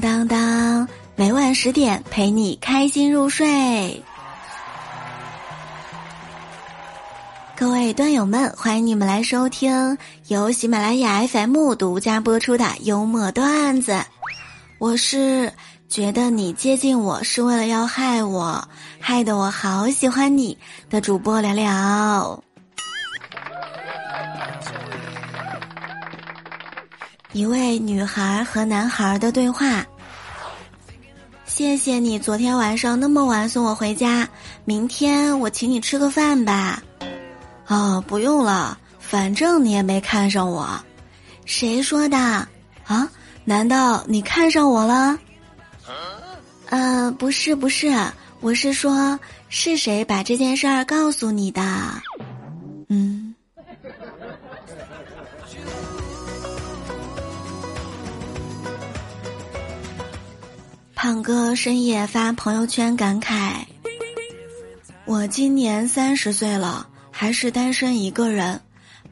[0.00, 4.02] 当当，每晚十点陪你开心入睡。
[7.56, 9.96] 各位段友们，欢迎你们来收听
[10.28, 13.98] 由喜马拉雅 FM 独家播出的幽默段子。
[14.78, 15.52] 我是
[15.88, 18.68] 觉得你接近我是为了要害我，
[19.00, 20.58] 害得我好喜欢你
[20.90, 22.45] 的主播聊聊。
[27.36, 29.84] 一位女孩和男孩的对话。
[31.44, 34.26] 谢谢你昨天晚上那么晚送我回家，
[34.64, 36.82] 明天我请你吃个饭吧。
[37.66, 40.82] 哦，不用了，反正你也没看上我。
[41.44, 42.16] 谁说的？
[42.16, 43.06] 啊？
[43.44, 45.18] 难道你看上我了？
[46.70, 47.94] 呃，不是，不是，
[48.40, 51.60] 我是说，是谁把这件事儿告诉你的？
[61.06, 63.52] 胖哥深夜发朋友圈感慨
[65.06, 68.60] ：“我今年三十岁了，还是单身一个人，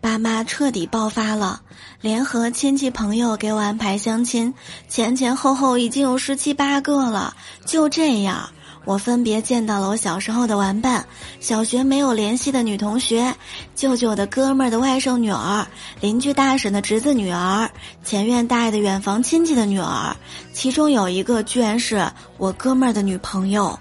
[0.01, 1.62] 爸妈彻底爆发了，
[2.01, 4.53] 联合亲戚朋友给我安排相亲，
[4.89, 7.36] 前前后后已经有十七八个了。
[7.64, 8.51] 就这样。”
[8.84, 11.06] 我分别见到了我小时候的玩伴，
[11.40, 13.34] 小学没有联系的女同学，
[13.74, 15.66] 舅舅的哥们儿的外甥女儿，
[16.00, 17.70] 邻居大婶的侄子女儿，
[18.05, 20.14] 前院大爷的远房亲戚的女儿，
[20.52, 23.78] 其中有一个居然是我哥们儿的女朋友。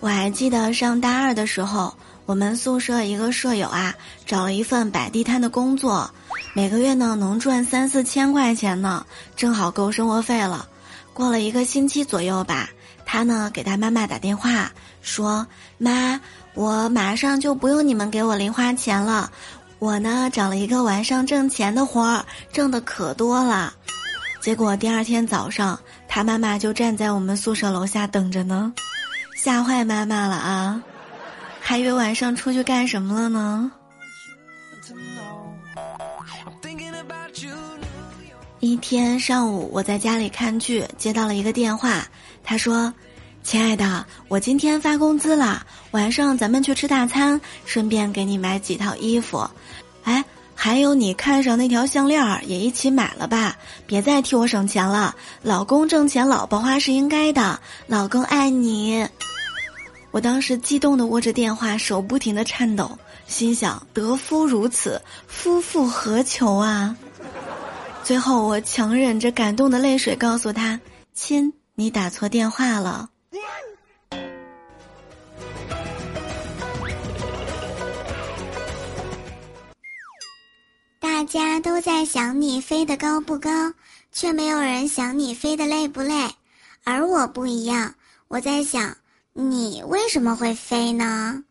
[0.00, 1.94] 我还记得上大二的时候，
[2.26, 3.94] 我们宿舍一个舍友啊，
[4.26, 6.10] 找了一份摆地摊的工作。
[6.54, 10.68] 每个月呢能赚三四千块钱呢，正好够生活费了。
[11.14, 12.68] 过了一个星期左右吧，
[13.06, 15.46] 他呢给他妈妈打电话说
[15.78, 16.20] ：“妈，
[16.54, 19.30] 我马上就不用你们给我零花钱了，
[19.78, 23.72] 我呢找了一个晚上挣钱的活儿，挣的可多了。”
[24.40, 28.72] 结果第二天早上，他妈妈就站在我们宿舍楼下等着呢，
[29.36, 30.82] 吓坏妈妈了啊，
[31.60, 33.70] 还以为晚上出去干什么了呢。
[38.62, 42.06] 一天上午，我在家里看剧，接到了一个电话。
[42.44, 42.94] 他说
[43.42, 49.50] ：“亲爱的，我今天发工资了，晚上咱们去吃大餐，顺便给你买几套衣服。
[50.04, 50.24] 哎，
[50.54, 55.16] 还有你看上那条项链也一起买了吧，别再替我省钱了。
[55.42, 57.58] 老公挣钱，老婆花是应该的。
[57.88, 59.04] 老公爱你。”
[60.12, 62.96] 我当时激动的握着电话，手不停的颤抖，
[63.26, 66.96] 心想：得夫如此，夫复何求啊！
[68.04, 70.78] 最后，我强忍着感动的泪水，告诉他
[71.14, 73.08] ：“亲，你打错电话了。”
[80.98, 83.72] 大家都在想你飞得高不高，
[84.10, 86.28] 却没有人想你飞得累不累。
[86.84, 87.94] 而我不一样，
[88.26, 88.96] 我在想，
[89.32, 91.44] 你为什么会飞呢？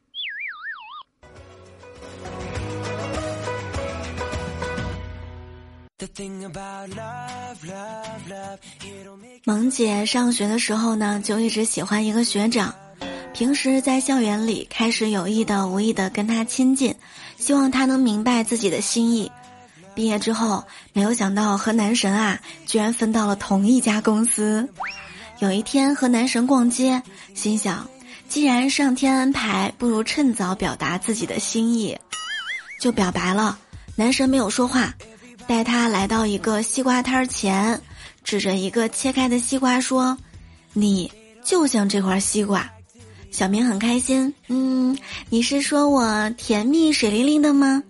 [9.44, 12.74] 萌姐上学的时候呢，就一直喜欢一个学长，
[13.34, 16.96] 平时在校园里开始有意的、无意的跟他亲近，
[17.38, 19.32] 希望他能明白自己的心意。
[19.94, 20.64] 毕业之后，
[20.94, 24.68] 没有想到和男神啊，居然分到了同一家公司。
[25.40, 27.02] 有一天和男神逛街，
[27.36, 27.88] 心想，
[28.28, 31.98] 既然上天安排，不如趁早表达自己的心意，
[32.80, 33.60] 就表白了。
[33.96, 34.94] 男神没有说话。
[35.52, 37.78] 带他来到一个西瓜摊儿前，
[38.24, 40.18] 指着一个切开的西瓜说
[40.72, 41.12] ：“你
[41.44, 42.72] 就像这块西瓜。”
[43.32, 44.34] 小明很开心。
[44.48, 44.98] 嗯，
[45.28, 47.84] 你是说我甜蜜水灵灵的吗？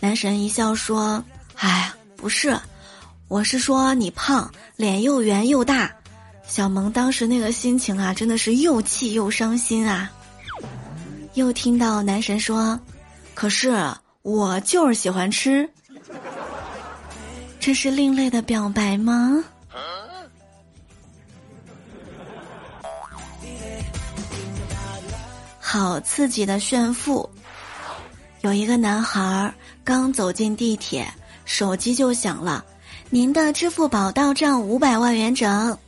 [0.00, 1.22] 男神一笑说
[1.56, 2.58] ：“哎，不是，
[3.28, 5.92] 我是说你胖，脸又圆又大。”
[6.48, 10.10] 小萌当时那个心情啊，真的是又气又伤心啊。
[11.34, 12.80] 又听到男神说
[13.34, 13.70] ：“可是
[14.22, 15.68] 我就是喜欢吃。”
[17.60, 19.44] 这是另类的表白吗？
[25.60, 27.28] 好刺激的炫富！
[28.40, 29.54] 有一个男孩
[29.84, 31.06] 刚走进地铁，
[31.44, 32.64] 手机就响了，
[33.10, 35.78] 您的支付宝到账五百万元整。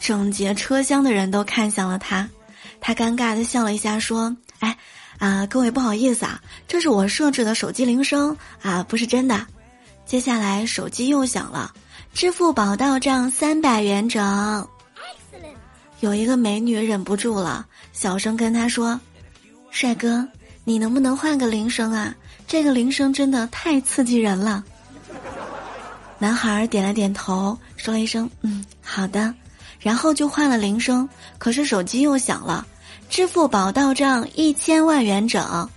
[0.00, 2.28] 整节车厢的人都看向了他，
[2.80, 4.76] 他尴尬的笑了一下，说：“哎，
[5.18, 9.46] 啊，各位不好意思啊，这是我设置的手机铃声啊，不是真的。”
[10.04, 11.72] 接下来手机又响了，
[12.12, 14.68] 支付宝到账三百元整。
[16.00, 19.00] 有一个美女忍不住了，小声跟他说
[19.70, 20.26] ：“帅哥，
[20.64, 22.14] 你能不能换个铃声啊？
[22.46, 24.64] 这个铃声真的太刺激人了。
[26.18, 29.34] 男孩点了点头，说了一声“嗯，好的”，
[29.80, 31.08] 然后就换了铃声。
[31.38, 32.66] 可是手机又响了，
[33.08, 35.68] 支付宝到账一千万元整。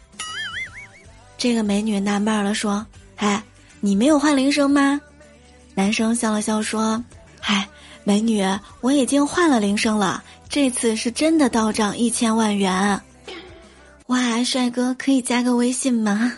[1.37, 2.85] 这个美女纳闷了，说
[3.17, 3.43] ：“哎，
[3.85, 4.99] 你没有换铃声吗？”
[5.75, 7.03] 男生笑了笑说
[7.39, 7.67] ：“嗨，
[8.03, 8.43] 美女，
[8.81, 12.99] 我已经换了铃声了，这次是真的到账一千万元。”
[14.07, 16.33] 哇，帅哥，可以加个微信吗？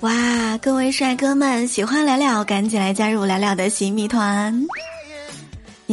[0.00, 4.66] 哇，各位帅哥们，喜欢聊聊，赶紧来加入聊聊的新米团。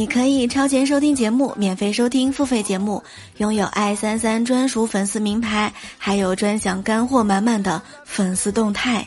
[0.00, 3.04] 你可以超前收听节目，免费收听付费节目，
[3.36, 9.06] 拥有爱三三专属粉丝名牌，还有专享干货满满的粉丝动态。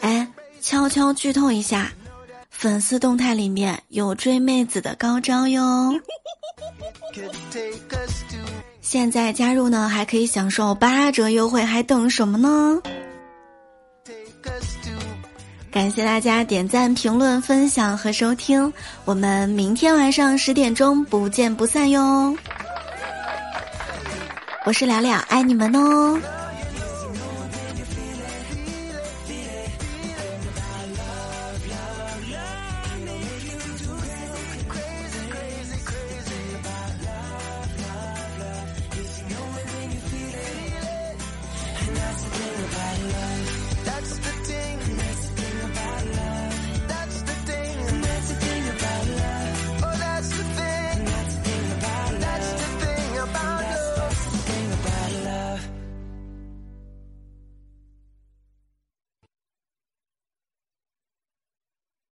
[0.00, 0.26] 哎，
[0.60, 1.92] 悄悄剧透一下，
[2.50, 5.94] 粉丝动态里面有追妹子的高招哟。
[8.80, 12.82] 现在加入呢，还可以享受八折优惠，还等什么呢？
[15.78, 18.72] 感谢大家点赞、评论、分享和收听，
[19.04, 22.36] 我们明天晚上十点钟不见不散哟！
[24.66, 26.18] 我是聊聊，爱你们哦。